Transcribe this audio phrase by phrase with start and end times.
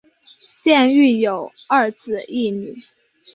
[0.43, 2.75] 现育有二子一女。